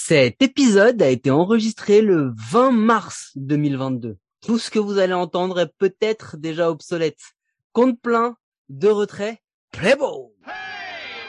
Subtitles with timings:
[0.00, 4.16] Cet épisode a été enregistré le 20 mars 2022.
[4.46, 7.18] Tout ce que vous allez entendre est peut-être déjà obsolète.
[7.72, 8.36] Compte plein,
[8.68, 9.42] de retrait,
[9.72, 10.28] play ball.
[10.46, 10.52] Hey,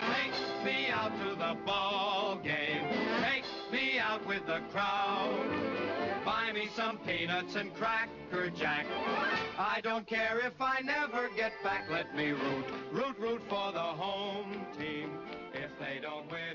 [0.05, 2.85] take me out to the ball game.
[3.23, 5.49] Take me out with the crowd.
[6.23, 6.99] Buy me some
[12.93, 15.09] root, root for the home team.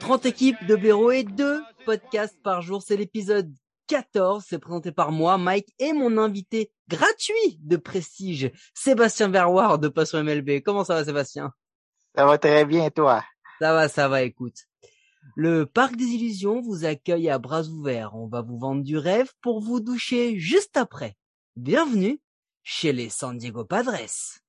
[0.00, 2.82] 30 équipes de blaireaux et 2 podcasts par jour.
[2.82, 3.52] C'est l'épisode
[3.86, 4.44] 14.
[4.46, 10.22] C'est présenté par moi, Mike, et mon invité gratuit de prestige, Sébastien Verroir de Passion
[10.22, 10.62] MLB.
[10.62, 11.52] Comment ça va, Sébastien?
[12.14, 13.24] Ça va très bien, toi?
[13.60, 14.56] Ça va, ça va, écoute.
[15.36, 18.14] Le Parc des Illusions vous accueille à bras ouverts.
[18.14, 21.16] On va vous vendre du rêve pour vous doucher juste après.
[21.56, 22.20] Bienvenue
[22.62, 24.40] chez les San Diego Padres.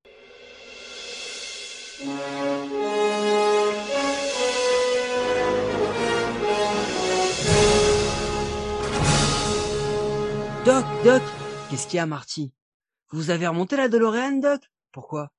[10.65, 11.21] Doc, Doc,
[11.69, 12.51] qu'est-ce qu'il y a, Marty?
[13.11, 14.61] Vous avez remonté la DeLorean, Doc?
[14.91, 15.29] Pourquoi?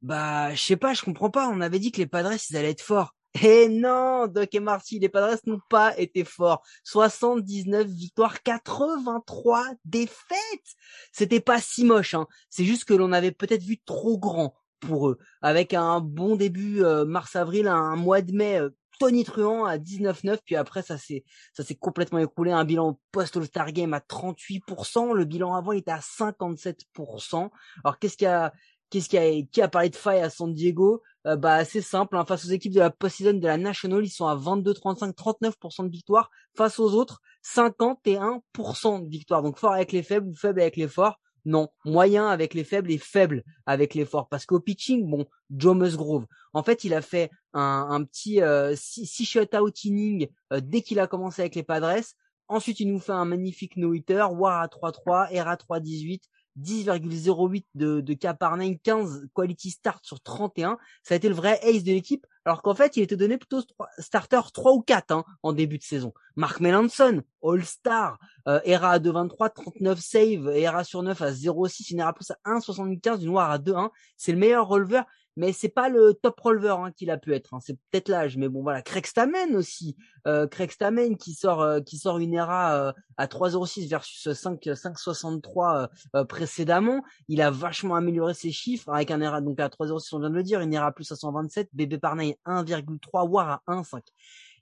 [0.00, 1.48] Bah, je sais pas, je comprends pas.
[1.48, 3.14] On avait dit que les Padres, ils allaient être forts.
[3.42, 6.62] Eh non, Doc et Marty, les Padres n'ont pas été forts.
[6.84, 10.72] 79 victoires, 83 défaites.
[11.12, 12.26] C'était pas si moche, hein.
[12.48, 15.18] C'est juste que l'on avait peut-être vu trop grand pour eux.
[15.42, 18.70] Avec un bon début euh, mars-avril, un mois de mai euh,
[19.04, 22.52] tonitruant à 19-9, puis après ça s'est ça complètement écoulé.
[22.52, 27.50] Un bilan post All-Star Game à 38%, le bilan avant il était à 57%.
[27.84, 28.52] Alors qu'est-ce qu'il y a
[28.90, 31.02] Qu'est-ce qui a, qui a parlé de faille à San Diego?
[31.26, 34.10] Euh, Bah c'est simple, hein, face aux équipes de la post-season de la National, ils
[34.10, 36.30] sont à 22, 35, 39% de victoire.
[36.56, 39.42] Face aux autres, 51% de victoire.
[39.42, 41.18] Donc fort avec les faibles ou faible avec les forts.
[41.44, 44.28] Non, moyen avec les faibles et faible avec les forts.
[44.28, 48.40] Parce qu'au pitching, bon, Joe Musgrove, en fait, il a fait un, un petit
[48.74, 52.00] 6 shutout inning euh, dès qu'il a commencé avec les Padres.
[52.48, 56.22] Ensuite, il nous fait un magnifique no-hitter, WAR à 3-3, ERA 3-18,
[56.60, 60.78] 10,08 de, de K par 9, 15 quality start sur 31.
[61.02, 63.62] Ça a été le vrai ace de l'équipe, alors qu'en fait, il était donné plutôt
[63.98, 66.12] starter 3 ou 4 hein, en début de saison.
[66.36, 68.18] Mark Melanson, All-Star,
[68.48, 72.36] euh, ERA à 2,23, 39 save, ERA sur 9 à 0,6, une ERA plus à
[72.44, 73.90] 1,75, une WAR à 2,1.
[74.16, 75.04] C'est le meilleur releveur,
[75.36, 77.54] mais c'est pas le top releveur hein, qu'il a pu être.
[77.54, 77.58] hein.
[77.60, 78.82] C'est peut-être l'âge, mais bon voilà.
[78.82, 79.96] Craig Stamen aussi,
[80.26, 84.60] euh, Craig Stamen qui sort euh, qui sort une ERA euh, à 3,06 versus 5
[84.62, 85.86] 5,63 euh,
[86.16, 87.02] euh, précédemment.
[87.28, 90.34] Il a vachement amélioré ses chiffres avec un ERA donc à 3,06 on vient de
[90.34, 94.00] le dire, une ERA plus à 127, BB Parnay 1,3, WAR à 1,5.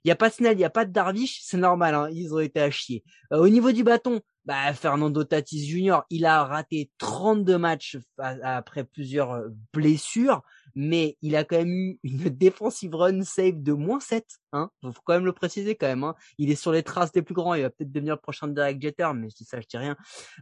[0.05, 2.09] Il y a pas de Snell, il y a pas de Darvish, c'est normal, hein,
[2.11, 3.05] ils ont été à chier.
[3.31, 5.99] Euh, au niveau du bâton, bah Fernando Tatis Jr.
[6.09, 10.41] il a raté 32 matchs après plusieurs euh, blessures,
[10.75, 14.69] mais il a quand même eu une defensive run save de moins 7, hein.
[14.83, 16.15] Faut quand même le préciser quand même, hein.
[16.37, 18.81] Il est sur les traces des plus grands, il va peut-être devenir le prochain Derek
[18.81, 19.95] Jeter, mais je dis ça, je dis rien.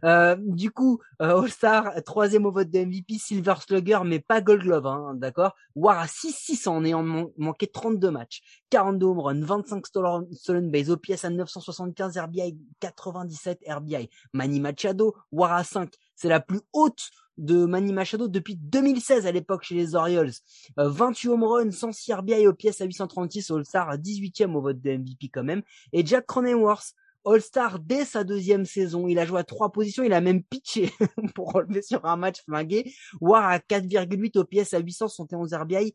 [0.04, 4.62] Euh, du coup, euh, All-Star, troisième au vote de MVP, Silver Slugger, mais pas Gold
[4.62, 5.54] Glove, hein, d'accord?
[5.74, 8.40] War à 6-6 en ayant man- manqué 32 matchs.
[8.70, 14.08] 42 home runs, 25 stolen stolen base, OPS à 975, RBI 97, RBI.
[14.32, 19.32] Manny Machado, War à 5, c'est la plus haute de Manny Machado depuis 2016 à
[19.32, 20.32] l'époque chez les Orioles.
[20.78, 24.96] Euh, 28 home runs, 106 RBI, OPS à 836, All-Star à 18e au vote de
[24.96, 25.62] MVP quand même.
[25.92, 29.08] Et Jack Cronenworth, All-Star dès sa deuxième saison.
[29.08, 30.92] Il a joué à trois positions, il a même pitché
[31.34, 32.92] pour relever sur un match flingué.
[33.20, 35.94] War à 4,8 OPS à 871 RBI.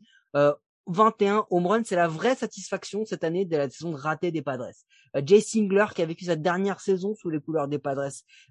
[0.88, 4.70] 21 home runs, c'est la vraie satisfaction cette année de la saison ratée des Padres.
[5.16, 8.08] Euh, Jay Singler qui a vécu sa dernière saison sous les couleurs des Padres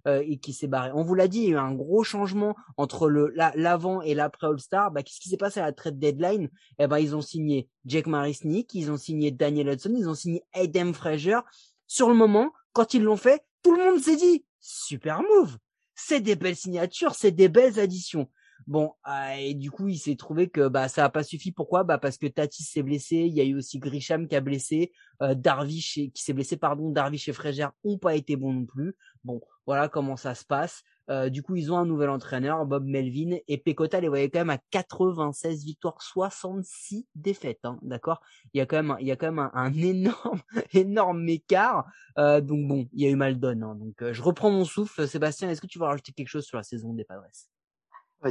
[0.07, 0.91] euh, et qui s'est barré.
[0.93, 4.01] On vous l'a dit, il y a eu un gros changement entre le la- l'avant
[4.01, 4.91] et l'après All-Star.
[4.91, 6.49] Bah, qu'est-ce qui s'est passé à la trade deadline?
[6.79, 10.43] Eh ben, ils ont signé Jake Marisnick, ils ont signé Daniel Hudson, ils ont signé
[10.53, 11.39] Adam Frazier.
[11.87, 15.57] Sur le moment, quand ils l'ont fait, tout le monde s'est dit super move.
[15.95, 18.29] C'est des belles signatures, c'est des belles additions.
[18.65, 21.51] Bon, euh, et du coup, il s'est trouvé que bah ça a pas suffi.
[21.51, 21.83] Pourquoi?
[21.83, 23.15] Bah parce que Tatis s'est blessé.
[23.17, 24.91] Il y a eu aussi Grisham qui a blessé.
[25.21, 26.89] Euh, Darvish qui s'est blessé, pardon.
[26.89, 28.95] Darvish et Frazier ont pas été bons non plus.
[29.23, 30.83] Bon, voilà comment ça se passe.
[31.09, 34.39] Euh, du coup, ils ont un nouvel entraîneur, Bob Melvin, et Pecota les voyait quand
[34.39, 38.21] même à 96 victoires, 66 défaites, hein, d'accord?
[38.53, 40.41] Il y a quand même, il y a quand même un, énorme,
[40.73, 41.85] énorme écart.
[42.17, 43.63] Euh, donc bon, il y a eu mal donne.
[43.63, 43.75] hein.
[43.75, 45.07] donc euh, je reprends mon souffle.
[45.07, 47.23] Sébastien, est-ce que tu veux rajouter quelque chose sur la saison des Padres?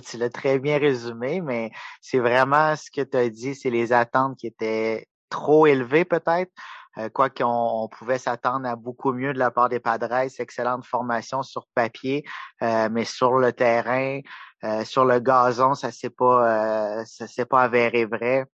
[0.04, 3.92] Tu l'as très bien résumé, mais c'est vraiment ce que tu as dit, c'est les
[3.92, 6.50] attentes qui étaient trop élevées peut-être.
[6.98, 7.44] Euh, quoi qu'on
[7.84, 12.24] on pouvait s'attendre à beaucoup mieux de la part des Padres, excellente formation sur papier,
[12.62, 14.20] euh, mais sur le terrain,
[14.64, 18.46] euh, sur le gazon, ça s'est pas, euh, ça s'est pas avéré vrai.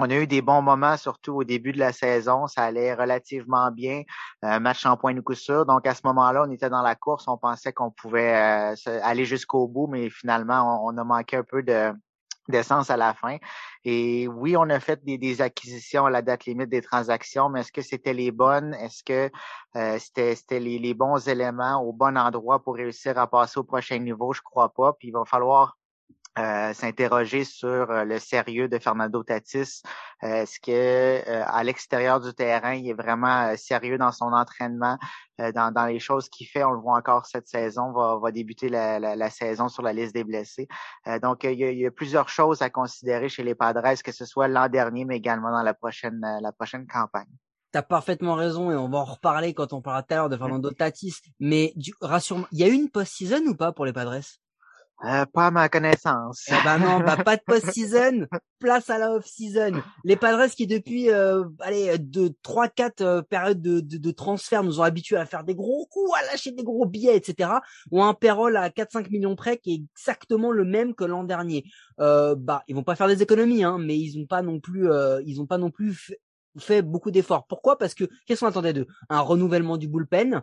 [0.00, 2.46] On a eu des bons moments, surtout au début de la saison.
[2.46, 4.02] Ça allait relativement bien.
[4.44, 5.66] Euh, match en point de coup sûr.
[5.66, 7.28] Donc, à ce moment-là, on était dans la course.
[7.28, 11.62] On pensait qu'on pouvait euh, aller jusqu'au bout, mais finalement, on, a manqué un peu
[11.62, 11.92] de
[12.48, 13.36] d'essence à la fin.
[13.84, 17.70] Et oui, on a fait des, acquisitions à la date limite des transactions, mais est-ce
[17.70, 18.74] que c'était les bonnes?
[18.74, 19.30] Est-ce que
[19.76, 23.98] euh, c'était les, les, bons éléments au bon endroit pour réussir à passer au prochain
[23.98, 24.32] niveau?
[24.32, 24.94] Je crois pas.
[24.94, 25.76] Puis il va falloir
[26.38, 29.82] euh, s'interroger sur euh, le sérieux de Fernando Tatis.
[30.22, 34.96] Euh, est-ce que à l'extérieur du terrain, il est vraiment sérieux dans son entraînement,
[35.38, 36.62] dans, dans, les choses qu'il fait?
[36.62, 39.92] On le voit encore cette saison, va, va débuter la, la, la, saison sur la
[39.92, 40.68] liste des blessés.
[41.20, 44.12] donc, il y, a, il y, a, plusieurs choses à considérer chez les Padres, que
[44.12, 47.26] ce soit l'an dernier, mais également dans la prochaine, la prochaine campagne.
[47.72, 50.36] T'as parfaitement raison et on va en reparler quand on parlera tout à l'heure de
[50.36, 51.14] Fernando Tatis.
[51.40, 54.20] Mais rassure-moi, il y a eu une post-season ou pas pour les Padres?
[55.04, 56.46] Euh, pas ma connaissance.
[56.64, 58.26] Ben non, bah pas de post-season,
[58.58, 59.82] place à la off-season.
[60.04, 64.62] Les Padres qui depuis euh, allez de trois quatre euh, périodes de, de, de, transfert
[64.62, 67.50] nous ont habitués à faire des gros coups, à lâcher des gros billets, etc.
[67.90, 71.64] ont un payroll à 4-5 millions près qui est exactement le même que l'an dernier.
[72.00, 74.90] Euh, bah ils vont pas faire des économies, hein, mais ils ont pas non plus
[74.90, 76.12] euh, ils ont pas non plus
[76.58, 77.46] fait, beaucoup d'efforts.
[77.46, 77.78] Pourquoi?
[77.78, 78.86] Parce que qu'est-ce qu'on attendait d'eux?
[79.08, 80.42] Un renouvellement du bullpen,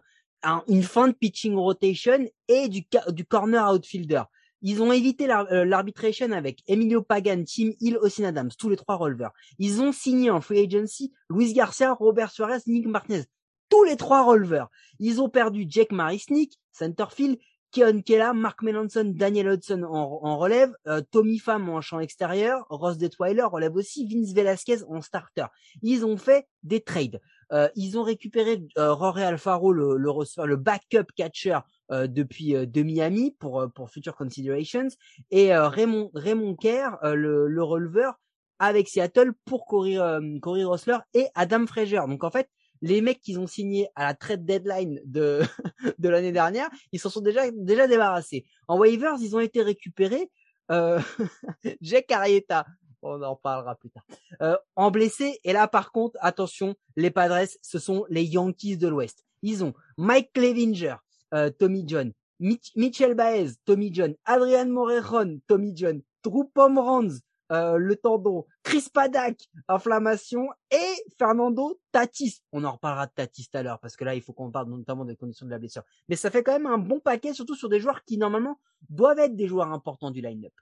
[0.68, 4.24] une fin de pitching rotation et du, du corner outfielder.
[4.62, 8.96] Ils ont évité euh, l'arbitration avec Emilio Pagan, Tim Hill, Austin Adams, tous les trois
[8.96, 9.34] releveurs.
[9.60, 13.24] Ils ont signé en free agency Luis Garcia, Robert Suarez, Nick Martinez,
[13.70, 14.70] tous les trois releveurs.
[15.00, 17.38] Ils ont perdu Jake Marisnik, centerfield,
[17.72, 22.98] Keon Kella, Mark Melanson, Daniel Hudson en, relève, euh, Tommy Pham en champ extérieur, Ross
[22.98, 25.46] Detweiler relève aussi, Vince Velasquez en starter.
[25.82, 27.20] Ils ont fait des trades.
[27.52, 31.60] Euh, ils ont récupéré Rory Alfaro, le, backup catcher
[31.90, 34.88] depuis euh, de Miami pour euh, pour Future Considerations
[35.32, 38.20] et Raymond Raymond Kerr, le, le releveur
[38.60, 39.98] avec Seattle pour Corey,
[40.42, 42.00] Corey Rosler et Adam Frazier.
[42.08, 42.50] Donc en fait,
[42.82, 45.42] les mecs qu'ils ont signés à la trade deadline de
[46.00, 48.46] de l'année dernière, ils s'en sont déjà déjà débarrassés.
[48.68, 50.30] En waivers, ils ont été récupérés.
[50.72, 51.00] Euh,
[51.82, 52.66] Jack Arrieta,
[53.02, 54.04] on en parlera plus tard.
[54.42, 58.88] Euh, en blessé, et là par contre, attention, les Padres, ce sont les Yankees de
[58.88, 59.24] l'Ouest.
[59.42, 60.96] Ils ont Mike Clevinger,
[61.34, 67.22] euh, Tommy John, Mitchell Baez, Tommy John, Adrian Morejon, Tommy John, Drew Pomeranz,
[67.52, 69.38] euh, le tendon, Chris Paddock,
[69.68, 72.42] inflammation, et Fernando Tatis.
[72.52, 74.70] On en reparlera de Tatis tout à l'heure, parce que là, il faut qu'on parle
[74.70, 75.84] notamment des conditions de la blessure.
[76.10, 78.60] Mais ça fait quand même un bon paquet, surtout sur des joueurs qui, normalement,
[78.90, 80.54] doivent être des joueurs importants du line-up.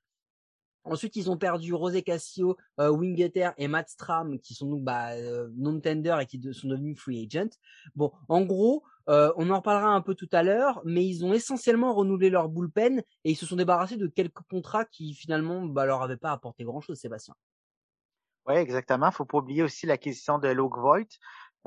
[0.86, 5.14] Ensuite, ils ont perdu Rosé Cassio, euh, Wingeter et Matt Stram, qui sont donc bah,
[5.14, 7.50] euh, non-tender et qui sont devenus free agent.
[7.96, 11.34] Bon, en gros, euh, on en reparlera un peu tout à l'heure, mais ils ont
[11.34, 15.86] essentiellement renouvelé leur bullpen et ils se sont débarrassés de quelques contrats qui finalement bah,
[15.86, 17.36] leur avaient pas apporté grand-chose, Sébastien.
[18.48, 19.10] Oui, exactement.
[19.12, 21.18] Faut pas oublier aussi l'acquisition de Luke Voigt,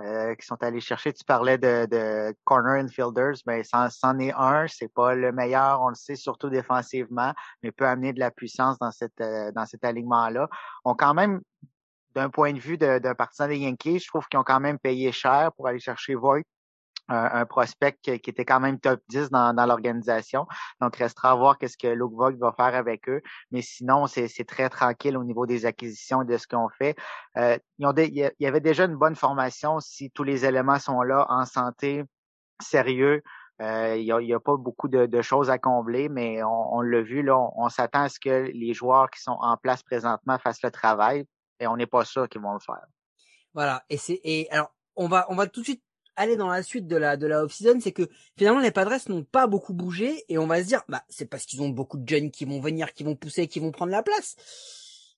[0.00, 1.12] euh, qui sont allés chercher.
[1.12, 4.66] Tu parlais de, de corner infielders, mais ben, c'en est un.
[4.68, 8.78] C'est pas le meilleur, on le sait, surtout défensivement, mais peut amener de la puissance
[8.78, 10.48] dans cette euh, dans cet alignement-là.
[10.84, 11.40] On quand même,
[12.14, 15.12] d'un point de vue d'un partisan des Yankees, je trouve qu'ils ont quand même payé
[15.12, 16.42] cher pour aller chercher Voigt
[17.08, 20.46] un, prospect qui, était quand même top 10 dans, dans l'organisation.
[20.80, 23.22] Donc, restera à voir qu'est-ce que Luke va faire avec eux.
[23.50, 26.96] Mais sinon, c'est très tranquille au niveau des acquisitions et de ce qu'on fait.
[27.36, 31.02] Euh, ils ont il y avait déjà une bonne formation si tous les éléments sont
[31.02, 32.04] là en santé,
[32.60, 33.22] sérieux.
[33.60, 37.36] Euh, il n'y a, pas beaucoup de, choses à combler, mais on, l'a vu, là,
[37.56, 41.26] on, s'attend à ce que les joueurs qui sont en place présentement fassent le travail
[41.58, 42.86] et on n'est pas sûr qu'ils vont le faire.
[43.54, 43.82] Voilà.
[43.88, 45.82] Et c'est et alors on va on va tout de suite
[46.18, 49.24] aller dans la suite de la de la off-season, c'est que finalement les Padres n'ont
[49.24, 52.06] pas beaucoup bougé et on va se dire bah c'est parce qu'ils ont beaucoup de
[52.06, 54.36] jeunes qui vont venir, qui vont pousser, qui vont prendre la place.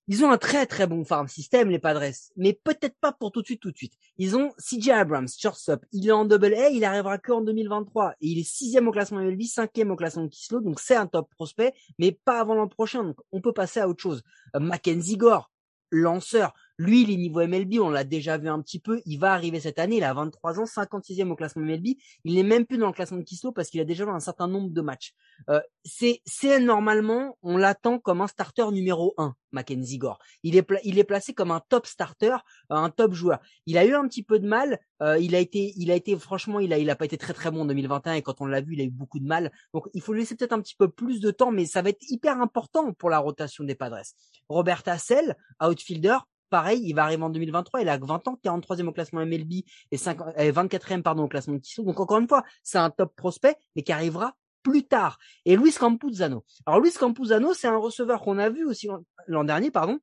[0.07, 3.40] Ils ont un très très bon farm system les Padres, mais peut-être pas pour tout
[3.40, 3.95] de suite tout de suite.
[4.19, 8.12] Ils ont CJ Abrams, shortstop, il est en double A, il arrivera que en 2023
[8.21, 11.30] et il est sixième au classement MLB, cinquième au classement Kislo, donc c'est un top
[11.30, 14.23] prospect, mais pas avant l'an prochain, donc on peut passer à autre chose.
[14.57, 15.50] Euh, Mackenzie Gore,
[15.90, 19.03] lanceur, lui, les niveaux MLB, on l'a déjà vu un petit peu.
[19.05, 19.99] Il va arriver cette année.
[19.99, 21.89] Il a 23 ans, 56e au classement MLB.
[22.25, 24.21] Il n'est même plus dans le classement de Kislo parce qu'il a déjà joué un
[24.21, 25.13] certain nombre de matchs.
[25.51, 30.19] Euh, c'est, c'est normalement, on l'attend comme un starter numéro 1, Mackenzie Gore.
[30.43, 32.37] Il est, il est placé comme un top starter,
[32.71, 33.41] un top joueur.
[33.67, 34.79] Il a eu un petit peu de mal.
[35.03, 37.35] Euh, il a été, il a été, franchement, il a, il a pas été très
[37.35, 39.53] très bon en 2021 et quand on l'a vu, il a eu beaucoup de mal.
[39.75, 41.91] Donc, il faut lui laisser peut-être un petit peu plus de temps, mais ça va
[41.91, 44.01] être hyper important pour la rotation des Padres.
[44.49, 46.17] Robert Hassel, outfielder,
[46.50, 49.97] pareil, il va arriver en 2023, il a 20 ans, 43e au classement MLB et
[49.97, 51.85] 24e euh, pardon au classement de Tissot.
[51.85, 55.19] Donc encore une fois, c'est un top prospect, mais qui arrivera plus tard.
[55.47, 56.45] Et Luis Campuzano.
[56.66, 58.88] Alors Luis Campuzano, c'est un receveur qu'on a vu aussi
[59.26, 59.99] l'an dernier, pardon,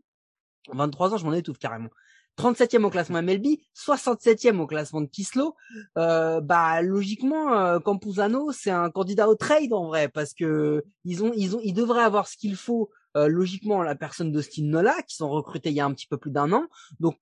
[0.70, 1.90] 23 ans, je m'en étouffe carrément.
[2.38, 5.56] 37e au classement MLB, 67e au classement de Kislo,
[5.98, 11.24] euh, bah logiquement euh, Campuzano c'est un candidat au trade en vrai parce que ils
[11.24, 15.02] ont ils ont ils devraient avoir ce qu'il faut euh, logiquement la personne d'Austin Nola
[15.04, 16.68] qui sont recrutés il y a un petit peu plus d'un an.
[17.00, 17.18] Donc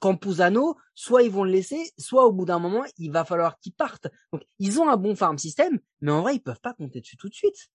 [0.00, 3.72] Campuzano, soit ils vont le laisser, soit au bout d'un moment il va falloir qu'il
[3.72, 4.08] parte.
[4.32, 7.16] Donc ils ont un bon farm system, mais en vrai ils peuvent pas compter dessus
[7.16, 7.70] tout de suite.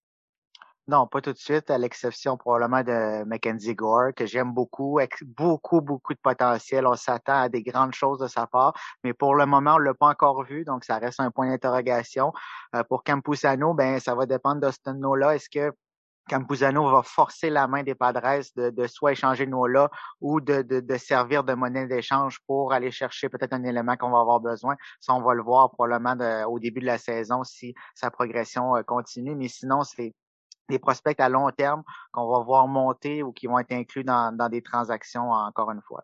[0.90, 5.14] Non, pas tout de suite, à l'exception probablement de Mackenzie Gore, que j'aime beaucoup, avec
[5.24, 6.86] beaucoup, beaucoup de potentiel.
[6.86, 9.94] On s'attend à des grandes choses de sa part, mais pour le moment, on l'a
[9.94, 12.34] pas encore vu, donc ça reste un point d'interrogation.
[12.76, 15.36] Euh, pour Campusano, ben ça va dépendre d'Austin Nola.
[15.36, 15.74] Est-ce que
[16.30, 19.90] Campuzano va forcer la main des Padres de, de soit échanger Nola
[20.22, 24.20] ou de, de, servir de monnaie d'échange pour aller chercher peut-être un élément qu'on va
[24.20, 24.76] avoir besoin.
[25.00, 26.16] Ça, on va le voir probablement
[26.48, 29.36] au début de la saison si sa progression euh, continue.
[29.36, 30.14] Mais sinon, c'est
[30.70, 34.36] des prospects à long terme qu'on va voir monter ou qui vont être inclus dans,
[34.36, 36.04] dans des transactions encore une fois.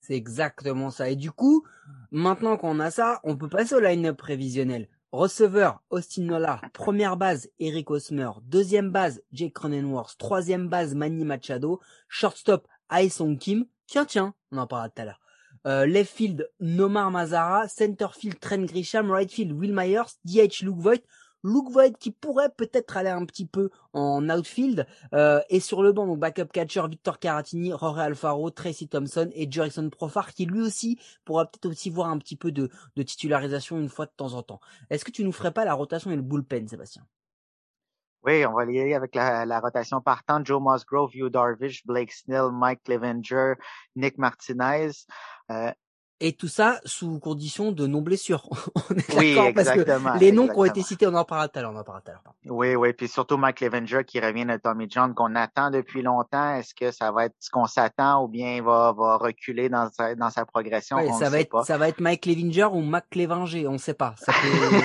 [0.00, 1.10] C'est exactement ça.
[1.10, 1.64] Et du coup,
[2.10, 4.88] maintenant qu'on a ça, on peut passer au line-up prévisionnel.
[5.12, 6.60] Receveur, Austin Nola.
[6.72, 8.30] Première base, Eric Osmer.
[8.42, 10.16] Deuxième base, Jake Cronenworth.
[10.18, 11.80] Troisième base, Manny Machado.
[12.08, 12.68] Shortstop,
[13.10, 13.66] Song Kim.
[13.88, 15.20] Tiens, tiens, on en parlera tout à l'heure.
[15.66, 17.66] Euh, left field, Nomar Mazara.
[17.66, 19.10] Center field, Trent Grisham.
[19.10, 20.16] Right field, Will Myers.
[20.24, 21.02] DH, Luke Voigt.
[21.42, 25.92] Luke Voigt qui pourrait peut-être aller un petit peu en outfield euh, et sur le
[25.92, 30.60] banc donc backup catcher Victor Caratini, Rory Alfaro, Tracy Thompson et Jerison Profar qui lui
[30.60, 34.34] aussi pourra peut-être aussi voir un petit peu de, de titularisation une fois de temps
[34.34, 34.60] en temps.
[34.90, 37.06] Est-ce que tu nous ferais pas la rotation et le bullpen, Sébastien?
[38.22, 40.46] Oui, on va y aller avec la, la rotation partante.
[40.46, 43.54] Joe Musgrove, Hugh Darvish, Blake Snell, Mike Clevenger,
[43.96, 44.90] Nick Martinez.
[45.50, 45.72] Euh,
[46.20, 48.46] et tout ça sous condition de non-blessure.
[48.90, 51.58] on est oui, parce que les noms qui ont été cités, on en parlera tout
[51.58, 52.34] à l'heure, on en parlera tout à l'heure.
[52.46, 56.54] Oui, oui, puis surtout Mike Levenger qui revient de Tommy John qu'on attend depuis longtemps.
[56.54, 59.90] Est-ce que ça va être ce qu'on s'attend ou bien il va, va reculer dans
[59.90, 60.96] sa, dans sa progression?
[61.18, 61.64] Ça va être, pas.
[61.64, 64.14] ça va être Mike Levenger ou Mac Clevenger, on ne sait pas.
[64.18, 64.32] Ça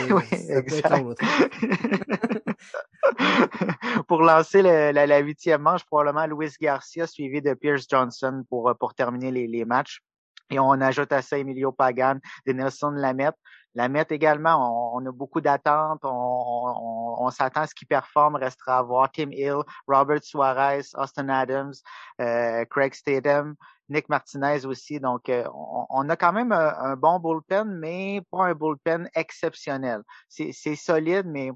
[0.07, 1.23] peut, oui, ça peut être l'autre.
[4.07, 8.93] pour lancer le, la huitième manche, probablement Luis Garcia suivi de Pierce Johnson pour, pour
[8.93, 10.01] terminer les, les matchs.
[10.49, 13.35] Et on ajoute à ça Emilio Pagan, de Nelson Lamette.
[13.75, 15.99] Lamette également, on, a beaucoup d'attentes.
[16.03, 18.35] On, s'attend à ce qu'il performe.
[18.35, 21.73] Restera à voir Tim Hill, Robert Suarez, Austin Adams,
[22.21, 23.55] euh, Craig Statham,
[23.89, 24.99] Nick Martinez aussi.
[25.01, 25.43] Donc, euh,
[25.89, 30.01] on, a quand même un, bon bullpen, mais pas un bullpen exceptionnel.
[30.29, 31.51] C'est solide, mais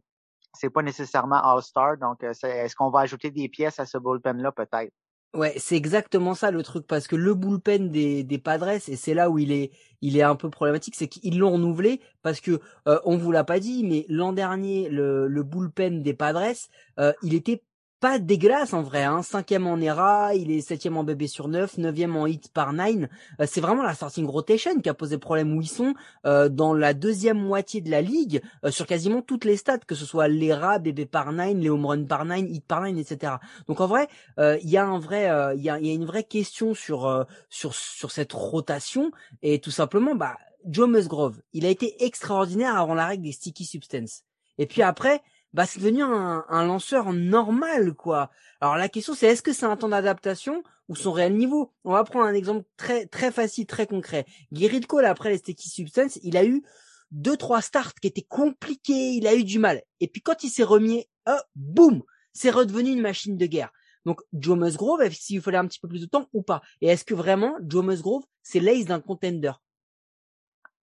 [0.53, 1.97] c'est pas nécessairement All-Star.
[1.97, 4.51] Donc, euh, est-ce qu'on va ajouter des pièces à ce bullpen-là?
[4.51, 4.93] Peut-être.
[5.35, 9.13] Ouais, c'est exactement ça le truc parce que le bullpen des des Padres et c'est
[9.13, 9.69] là où il est
[10.01, 13.43] il est un peu problématique, c'est qu'ils l'ont renouvelé parce que euh, on vous l'a
[13.43, 16.55] pas dit, mais l'an dernier le, le bullpen des Padres,
[16.99, 17.61] euh, il était
[17.99, 19.03] pas dégueulasse en vrai.
[19.03, 19.21] Hein.
[19.21, 23.09] Cinquième en ERA, il est septième en BB sur 9, neuvième en hit par 9.
[23.39, 25.93] Euh, c'est vraiment la starting rotation qui a posé problème où ils sont
[26.25, 29.95] euh, dans la deuxième moitié de la ligue euh, sur quasiment toutes les stats, que
[29.95, 33.33] ce soit l'ERA, BB par 9, les home run par 9, hit par 9, etc.
[33.67, 35.23] Donc en vrai, il y a un vrai,
[35.55, 39.71] il y a, y, a, une vraie question sur sur sur cette rotation et tout
[39.71, 44.23] simplement, bah Joe Musgrove, il a été extraordinaire avant la règle des sticky substances.
[44.57, 45.21] Et puis après,
[45.53, 48.29] bah c'est devenu un, un, lanceur normal quoi.
[48.61, 51.73] Alors la question c'est est-ce que c'est un temps d'adaptation ou son réel niveau?
[51.83, 54.25] On va prendre un exemple très très facile, très concret.
[54.51, 56.63] Gerrit Cole après les Sticky Substance, il a eu
[57.11, 59.81] deux trois starts qui étaient compliqués, il a eu du mal.
[59.99, 62.03] Et puis quand il s'est remis, oh, boum,
[62.33, 63.71] c'est redevenu une machine de guerre.
[64.05, 66.61] Donc Joe Musgrove, qu'il fallait un petit peu plus de temps ou pas?
[66.81, 69.51] Et est-ce que vraiment Joe Musgrove c'est l'ace d'un contender?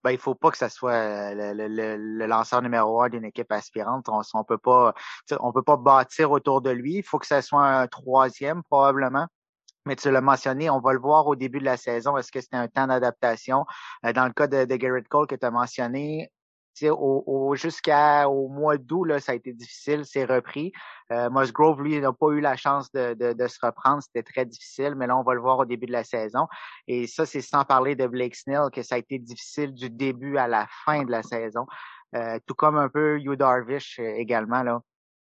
[0.06, 3.50] Ben, il faut pas que ça soit le, le, le lanceur numéro un d'une équipe
[3.50, 4.08] aspirante.
[4.08, 4.94] On, on peut pas,
[5.40, 6.98] on peut pas bâtir autour de lui.
[6.98, 9.26] Il faut que ça soit un troisième probablement.
[9.84, 12.16] Mais tu l'as mentionné, on va le voir au début de la saison.
[12.16, 13.66] Est-ce que c'était un temps d'adaptation?
[14.04, 16.30] Euh, dans le cas de, de Garrett Cole que tu as mentionné,
[16.84, 20.72] au, au, jusqu'au mois d'août, là, ça a été difficile, c'est repris.
[21.12, 24.02] Euh, Musgrove, lui, n'a pas eu la chance de, de, de se reprendre.
[24.02, 26.46] C'était très difficile, mais là, on va le voir au début de la saison.
[26.86, 30.36] Et ça, c'est sans parler de Blake Snell, que ça a été difficile du début
[30.36, 31.66] à la fin de la saison.
[32.14, 34.80] Euh, tout comme un peu Hugh Darvish euh, également, là,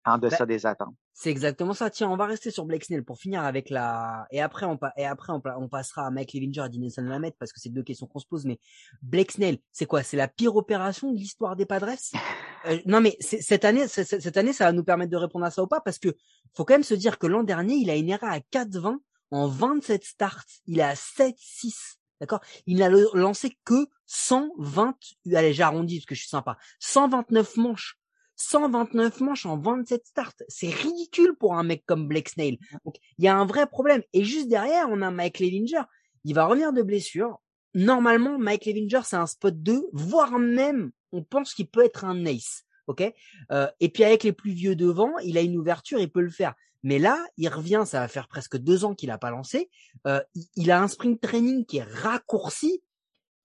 [0.06, 0.96] en deçà ben, des attentes.
[1.20, 1.90] C'est exactement ça.
[1.90, 5.06] Tiens, on va rester sur Blake Snell pour finir avec la et après on et
[5.06, 8.20] après on, passera à Mike Levinger et Dinelson Lamet parce que c'est deux questions qu'on
[8.20, 8.46] se pose.
[8.46, 8.60] Mais
[9.02, 10.04] Blake Snell, c'est quoi?
[10.04, 11.90] C'est la pire opération de l'histoire des Padres?
[12.66, 15.64] Euh, Non, mais cette année, cette année, ça va nous permettre de répondre à ça
[15.64, 16.10] ou pas parce que
[16.56, 18.98] faut quand même se dire que l'an dernier, il a une ERA à 4-20
[19.32, 20.44] en 27 starts.
[20.66, 21.98] Il est à 7-6.
[22.20, 22.42] D'accord?
[22.66, 24.96] Il n'a lancé que 120,
[25.34, 27.98] allez j'arrondis parce que je suis sympa, 129 manches
[28.38, 30.34] 129 manches en 27 starts.
[30.48, 32.58] C'est ridicule pour un mec comme Blake Snail.
[32.86, 34.01] Donc, il y a un vrai problème.
[34.13, 35.82] Et juste derrière, on a Mike Levinger.
[36.24, 37.39] il va revenir de blessure.
[37.74, 42.25] Normalement, Mike Levinger, c'est un spot 2, voire même, on pense qu'il peut être un
[42.25, 42.63] ace.
[42.88, 43.03] Ok?
[43.51, 46.29] Euh, Et puis avec les plus vieux devant, il a une ouverture, il peut le
[46.29, 46.53] faire.
[46.84, 49.70] Mais là, il revient, ça va faire presque deux ans qu'il a pas lancé.
[50.06, 50.22] Euh,
[50.56, 52.82] il a un spring training qui est raccourci.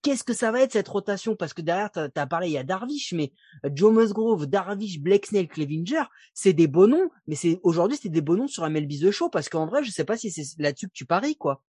[0.03, 1.35] Qu'est-ce que ça va être cette rotation?
[1.37, 3.31] Parce que derrière, tu as, parlé, il y a Darvish, mais
[3.65, 8.09] euh, Joe Musgrove, Darvish, Blake Snell, Clevinger, c'est des beaux noms, mais c'est aujourd'hui c'est
[8.09, 10.61] des beaux noms sur MLB The Show parce qu'en vrai, je sais pas si c'est
[10.61, 11.61] là-dessus que tu paries quoi.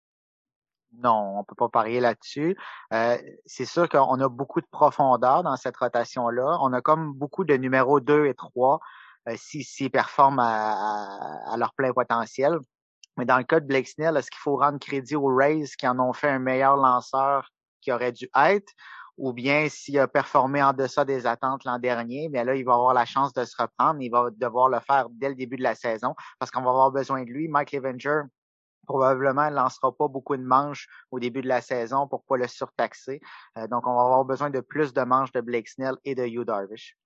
[0.97, 2.57] Non, on peut pas parier là-dessus.
[2.91, 6.57] Euh, c'est sûr qu'on a beaucoup de profondeur dans cette rotation-là.
[6.61, 8.79] On a comme beaucoup de numéros 2 et 3
[9.29, 12.59] euh, s'ils performent à, leur plein potentiel.
[13.17, 15.87] Mais dans le cas de Blake Snell, est-ce qu'il faut rendre crédit aux Rays qui
[15.87, 17.52] en ont fait un meilleur lanceur
[17.83, 18.71] qui aurait dû être?
[19.17, 22.73] Ou bien s'il a performé en deçà des attentes l'an dernier, mais là, il va
[22.73, 24.01] avoir la chance de se reprendre.
[24.01, 26.91] Il va devoir le faire dès le début de la saison parce qu'on va avoir
[26.91, 27.47] besoin de lui.
[27.47, 28.21] Mike Avenger
[28.87, 32.47] probablement ne lancera pas beaucoup de manches au début de la saison pour pas le
[32.47, 33.21] surtaxer.
[33.57, 36.25] Euh, donc, on va avoir besoin de plus de manches de Blake Snell et de
[36.25, 36.97] Hugh Darvish.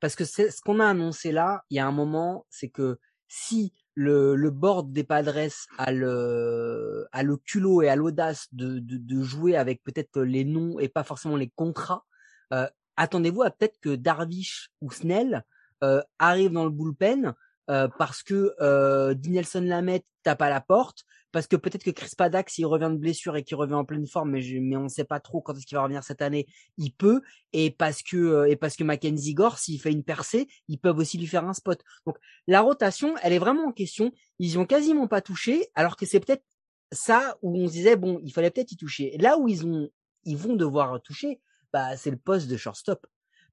[0.00, 2.98] Parce que ce qu'on a annoncé là, il y a un moment, c'est que
[3.28, 8.78] si le, le board des Padres a le, a le culot et a l'audace de,
[8.78, 12.04] de, de, jouer avec peut-être les noms et pas forcément les contrats,
[12.52, 15.44] euh, attendez-vous à peut-être que Darvish ou Snell
[15.84, 17.34] euh, arrivent dans le bullpen
[17.70, 22.10] euh, parce que euh, Dinelson Lamet tape à la porte, parce que peut-être que Chris
[22.16, 24.88] Paddock, s'il revient de blessure et qu'il revient en pleine forme, mais, mais on ne
[24.88, 28.16] sait pas trop quand est-ce qu'il va revenir cette année, il peut, et parce que
[28.16, 31.44] euh, et parce que Mackenzie Gore, s'il fait une percée, ils peuvent aussi lui faire
[31.44, 31.80] un spot.
[32.06, 34.12] Donc la rotation, elle est vraiment en question.
[34.38, 36.44] Ils y ont quasiment pas touché, alors que c'est peut-être
[36.92, 39.16] ça où on se disait bon, il fallait peut-être y toucher.
[39.18, 39.88] Là où ils ont,
[40.24, 41.40] ils vont devoir toucher,
[41.72, 43.06] bah c'est le poste de shortstop,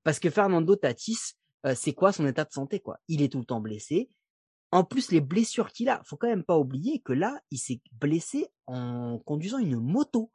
[0.04, 1.36] parce que Fernando Tatis,
[1.66, 3.00] euh, c'est quoi son état de santé quoi?
[3.08, 4.10] Il est tout le temps blessé.
[4.72, 7.82] En plus, les blessures qu'il a, faut quand même pas oublier que là, il s'est
[7.92, 10.32] blessé en conduisant une moto.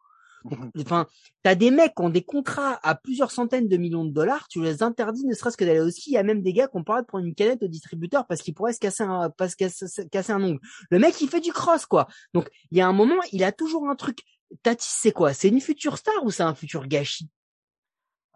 [0.79, 1.07] Enfin,
[1.43, 4.63] t'as des mecs qui ont des contrats à plusieurs centaines de millions de dollars, tu
[4.63, 6.11] les interdis ne serait-ce que d'aller au ski.
[6.11, 8.27] Il y a même des gars qui ont parlé de prendre une canette au distributeur
[8.27, 10.61] parce qu'il pourrait se casser un, parce casser un ongle.
[10.91, 12.09] Le mec, il fait du cross, quoi.
[12.35, 14.19] Donc, il y a un moment, il a toujours un truc.
[14.63, 15.33] Tatis, c'est quoi?
[15.33, 17.31] C'est une future star ou c'est un futur gâchis?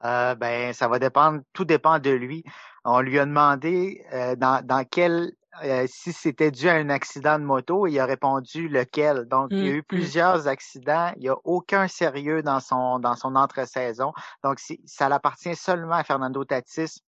[0.05, 2.45] Euh, ben, ça va dépendre, tout dépend de lui.
[2.85, 5.33] On lui a demandé euh, dans, dans quel
[5.65, 9.27] euh, si c'était dû à un accident de moto, il a répondu lequel.
[9.27, 9.85] Donc, il y a mmh, eu mmh.
[9.89, 11.13] plusieurs accidents.
[11.17, 14.13] Il n'y a aucun sérieux dans son dans son entre-saison.
[14.45, 17.01] Donc, ça appartient seulement à Fernando Tatis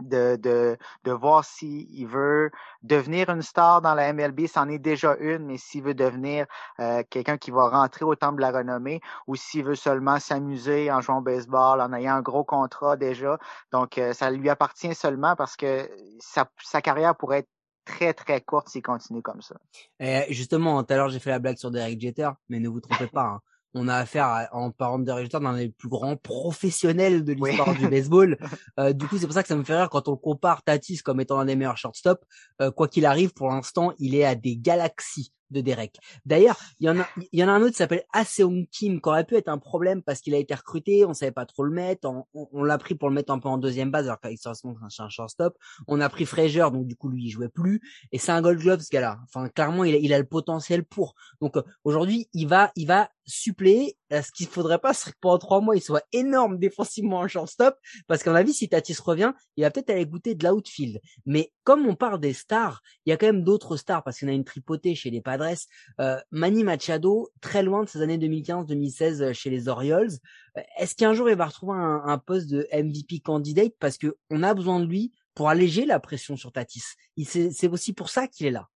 [0.00, 2.50] de, de, de voir s'il veut
[2.82, 6.46] devenir une star dans la MLB, c'en est déjà une, mais s'il veut devenir
[6.80, 10.90] euh, quelqu'un qui va rentrer au temple de la renommée ou s'il veut seulement s'amuser
[10.90, 13.38] en jouant au baseball, en ayant un gros contrat déjà.
[13.72, 17.48] Donc, euh, ça lui appartient seulement parce que sa, sa carrière pourrait être
[17.84, 19.56] très très courte s'il continue comme ça.
[19.98, 22.80] Et justement, tout à l'heure j'ai fait la blague sur Derek Jeter, mais ne vous
[22.80, 23.40] trompez pas, hein.
[23.74, 27.88] On a affaire en parlant de Jeter dans les plus grands professionnels de l'histoire du
[27.88, 28.36] baseball.
[28.78, 30.98] Euh, du coup, c'est pour ça que ça me fait rire quand on compare Tatis
[30.98, 32.24] comme étant un des meilleurs shortstop.
[32.62, 35.96] Euh, quoi qu'il arrive, pour l'instant, il est à des galaxies de Derek.
[36.24, 39.00] D'ailleurs, il y en a, il y en a un autre qui s'appelle Aseong Kim,
[39.00, 41.64] qui aurait pu être un problème parce qu'il a été recruté, on savait pas trop
[41.64, 44.36] le mettre, on, l'a pris pour le mettre un peu en deuxième base, alors qu'il
[44.38, 45.56] c'est un shortstop.
[45.86, 47.80] On a pris Frazier, donc du coup lui il jouait plus,
[48.12, 49.18] et c'est un Gold Glove ce gars-là.
[49.24, 51.14] Enfin, clairement, il a, il a le potentiel pour.
[51.40, 53.97] Donc euh, aujourd'hui, il va, il va suppléer.
[54.10, 58.22] Ce qu'il faudrait pas, que pendant trois mois, il soit énorme défensivement en shortstop, parce
[58.22, 61.00] qu'à mon avis, si Tatis revient, il va peut-être aller goûter de l'outfield.
[61.26, 64.28] Mais comme on parle des stars, il y a quand même d'autres stars, parce qu'on
[64.28, 65.56] a une tripotée chez les Padres.
[66.00, 70.10] Euh, Manny Machado, très loin de ses années 2015-2016 euh, chez les Orioles.
[70.56, 73.72] Euh, est-ce qu'un jour il va retrouver un, poste de MVP candidate?
[73.78, 76.82] Parce que on a besoin de lui pour alléger la pression sur Tatis.
[77.24, 78.68] C'est aussi pour ça qu'il est là.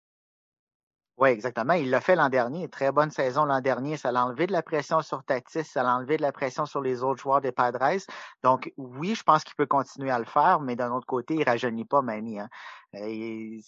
[1.19, 1.75] Oui, exactement.
[1.75, 2.69] Il l'a fait l'an dernier.
[2.69, 3.97] Très bonne saison l'an dernier.
[3.97, 6.81] Ça l'a enlevé de la pression sur Tatis, ça l'a enlevé de la pression sur
[6.81, 7.99] les autres joueurs des Padres.
[8.43, 11.45] Donc, oui, je pense qu'il peut continuer à le faire, mais d'un autre côté, il
[11.45, 12.41] rajeunit pas Manny.
[12.41, 12.49] Hein.
[12.95, 13.59] Euh,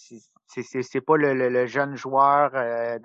[0.47, 2.99] c'est pas le, jeune joueur euh,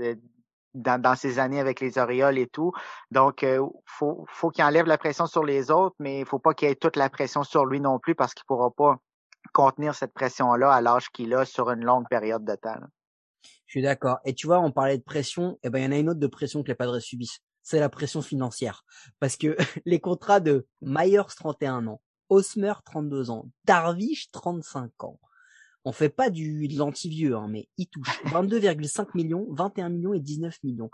[0.74, 2.72] dans, ses années avec les Orioles et tout.
[3.12, 6.54] Donc, euh, faut, faut qu'il enlève la pression sur les autres, mais il faut pas
[6.54, 8.98] qu'il ait toute la pression sur lui non plus parce qu'il pourra pas
[9.54, 12.80] contenir cette pression-là à l'âge qu'il a sur une longue période de temps.
[13.70, 14.18] Je suis d'accord.
[14.26, 15.60] Et tu vois, on parlait de pression.
[15.62, 17.42] eh ben, il y en a une autre de pression que les Padres subissent.
[17.62, 18.84] C'est la pression financière.
[19.20, 19.56] Parce que
[19.86, 25.20] les contrats de Myers, 31 ans, Osmer, 32 ans, Darvish, 35 ans.
[25.86, 30.20] On fait pas du, de l'anti-vieux, hein, mais ils touchent 22,5 millions, 21 millions et
[30.20, 30.90] 19 millions.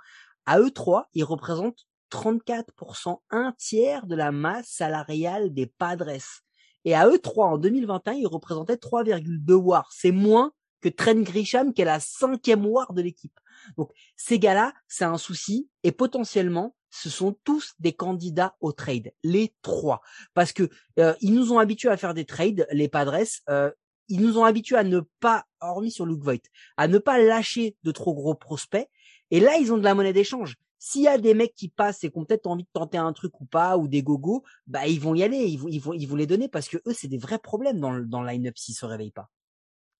[0.46, 6.10] À eux trois, ils représentent 34%, un tiers de la masse salariale des Padres.
[6.84, 9.90] Et à eux trois, en 2021, ils représentaient 3,2 wars.
[9.94, 10.52] C'est moins
[10.86, 13.40] que Trent Grisham, qui est la cinquième war de l'équipe.
[13.76, 19.12] Donc ces gars-là, c'est un souci et potentiellement ce sont tous des candidats au trade,
[19.24, 20.02] les trois,
[20.36, 20.70] parce que
[21.00, 23.26] euh, ils nous ont habitués à faire des trades, les Padres.
[23.50, 23.72] Euh,
[24.08, 27.76] ils nous ont habitués à ne pas, hormis sur Luke Voigt, à ne pas lâcher
[27.84, 28.88] de trop gros prospects.
[29.32, 30.56] Et là, ils ont de la monnaie d'échange.
[30.78, 33.12] S'il y a des mecs qui passent et qui ont peut-être envie de tenter un
[33.12, 35.94] truc ou pas, ou des gogos, bah ils vont y aller, ils vont, ils vont,
[35.94, 38.30] ils vont les donner parce que eux, c'est des vrais problèmes dans le, dans le
[38.30, 39.32] line-up s'ils se réveillent pas.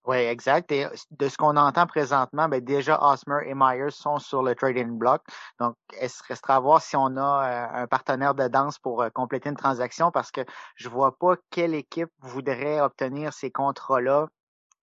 [0.06, 0.70] Oui, exact.
[0.70, 4.96] Et de ce qu'on entend présentement, ben déjà Osmer et Myers sont sur le trading
[4.96, 5.20] block.
[5.58, 9.56] Donc, il restera à voir si on a un partenaire de danse pour compléter une
[9.56, 10.12] transaction?
[10.12, 10.42] Parce que
[10.76, 14.28] je vois pas quelle équipe voudrait obtenir ces contrats-là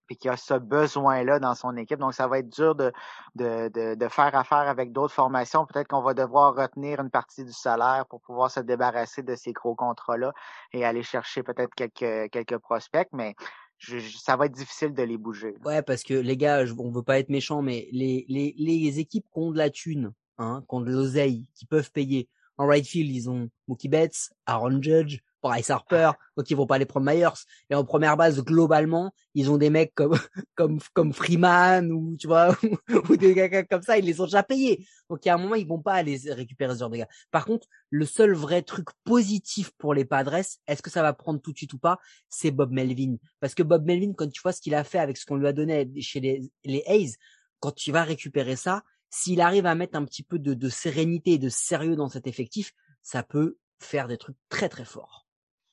[0.06, 1.98] puis qui a ce besoin-là dans son équipe.
[1.98, 2.92] Donc, ça va être dur de,
[3.34, 5.64] de, de, de faire affaire avec d'autres formations.
[5.64, 9.54] Peut-être qu'on va devoir retenir une partie du salaire pour pouvoir se débarrasser de ces
[9.54, 10.34] gros contrats-là
[10.72, 13.08] et aller chercher peut-être quelques, quelques prospects.
[13.12, 13.34] Mais
[13.78, 15.54] ça va être difficile de les bouger.
[15.64, 19.26] Ouais, parce que les gars, on veut pas être méchant, mais les, les, les équipes
[19.32, 22.28] qui ont de la thune, hein, qui ont de l'oseille, qui peuvent payer.
[22.56, 26.78] En right field, ils ont Mookie Betts, Aaron Judge, Bryce Harper, donc ils vont pas
[26.78, 27.44] les prendre Myers.
[27.68, 30.14] Et en première base, globalement, ils ont des mecs comme
[30.54, 32.56] comme comme Freeman ou tu vois
[33.10, 34.86] ou, des gars comme ça, ils les ont déjà payés.
[35.10, 37.00] Donc il y a un moment, ils vont pas aller récupérer ce genre de.
[37.30, 40.34] Par contre, le seul vrai truc positif pour les Padres,
[40.66, 41.98] est-ce que ça va prendre tout de suite ou pas,
[42.30, 43.16] c'est Bob Melvin.
[43.40, 45.46] Parce que Bob Melvin, quand tu vois ce qu'il a fait avec ce qu'on lui
[45.46, 47.16] a donné chez les les A's,
[47.60, 48.82] quand tu vas récupérer ça,
[49.14, 52.26] s'il arrive à mettre un petit peu de, de sérénité et de sérieux dans cet
[52.26, 55.28] effectif, ça peut faire des trucs très très forts.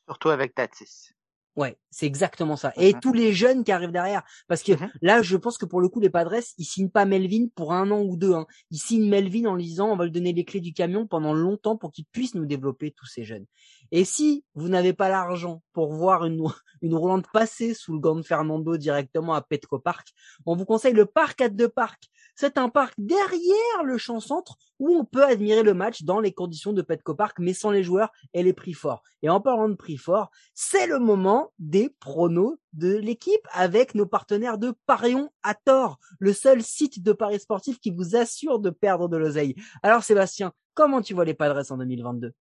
[0.07, 1.13] Surtout avec Tatis.
[1.55, 2.71] Ouais, c'est exactement ça.
[2.77, 4.23] Et mmh tous les jeunes qui arrivent derrière.
[4.47, 7.05] Parce que mmh là, je pense que pour le coup, les Padres, ils signent pas
[7.05, 8.33] Melvin pour un an ou deux.
[8.33, 8.45] Hein.
[8.69, 11.33] Ils signent Melvin en lui disant, on va lui donner les clés du camion pendant
[11.33, 13.47] longtemps pour qu'il puisse nous développer tous ces jeunes.
[13.91, 16.41] Et si vous n'avez pas l'argent pour voir une,
[16.81, 20.07] une roulante passer sous le gant de Fernando directement à Petco Park,
[20.45, 24.57] on vous conseille le Parc à deux Park c'est un parc derrière le champ centre
[24.79, 27.83] où on peut admirer le match dans les conditions de Petco Park, mais sans les
[27.83, 29.03] joueurs et les prix forts.
[29.21, 34.05] Et en parlant de prix forts, c'est le moment des pronos de l'équipe avec nos
[34.05, 38.69] partenaires de Parion à tort, le seul site de paris sportif qui vous assure de
[38.69, 39.55] perdre de l'oseille.
[39.83, 42.33] Alors Sébastien, comment tu vois les Padres en 2022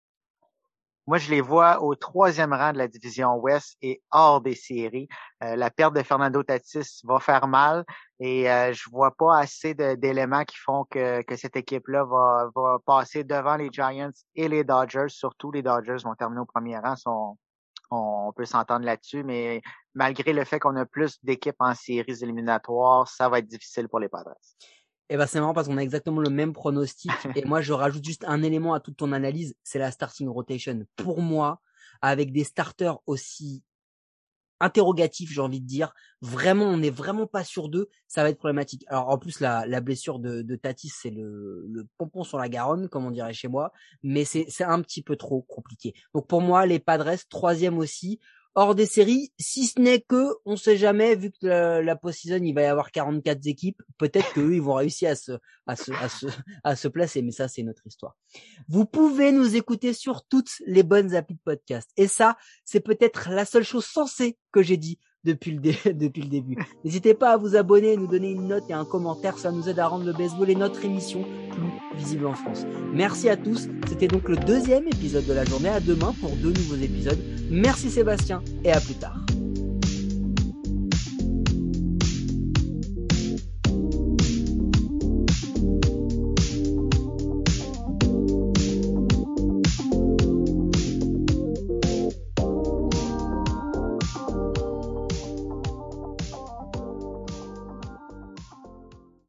[1.06, 5.08] moi, je les vois au troisième rang de la division Ouest et hors des séries.
[5.42, 7.84] Euh, la perte de Fernando Tatis va faire mal
[8.20, 12.78] et euh, je vois pas assez d'éléments qui font que, que cette équipe-là va, va
[12.84, 15.08] passer devant les Giants et les Dodgers.
[15.08, 16.94] Surtout les Dodgers vont terminer au premier rang.
[17.06, 17.36] on,
[17.90, 19.62] on peut s'entendre là-dessus, mais
[19.94, 23.98] malgré le fait qu'on a plus d'équipes en séries éliminatoires, ça va être difficile pour
[23.98, 24.36] les Padres.
[25.12, 28.04] Eh ben c'est marrant parce qu'on a exactement le même pronostic et moi je rajoute
[28.04, 30.84] juste un élément à toute ton analyse, c'est la starting rotation.
[30.94, 31.60] Pour moi,
[32.00, 33.64] avec des starters aussi
[34.60, 38.38] interrogatifs, j'ai envie de dire, vraiment on n'est vraiment pas sûr d'eux, ça va être
[38.38, 38.84] problématique.
[38.86, 42.48] Alors en plus la, la blessure de, de Tatis c'est le, le pompon sur la
[42.48, 43.72] Garonne comme on dirait chez moi,
[44.04, 45.92] mais c'est c'est un petit peu trop compliqué.
[46.14, 48.20] Donc pour moi les Padres troisième aussi
[48.54, 52.42] hors des séries, si ce n'est que, on sait jamais, vu que la, la post-season,
[52.42, 55.32] il va y avoir 44 équipes, peut-être qu'eux, ils vont réussir à se,
[55.66, 56.26] à se, à se,
[56.64, 58.16] à se placer, mais ça, c'est notre histoire.
[58.68, 61.90] Vous pouvez nous écouter sur toutes les bonnes applis de podcast.
[61.96, 66.28] Et ça, c'est peut-être la seule chose sensée que j'ai dit depuis le, depuis le
[66.28, 66.56] début.
[66.84, 69.78] N'hésitez pas à vous abonner, nous donner une note et un commentaire, ça nous aide
[69.78, 72.66] à rendre le baseball et notre émission plus visible en France.
[72.92, 76.52] Merci à tous, c'était donc le deuxième épisode de la journée, à demain pour deux
[76.52, 77.18] nouveaux épisodes.
[77.50, 79.16] Merci Sébastien et à plus tard.